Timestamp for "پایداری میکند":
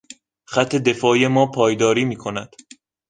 1.51-2.51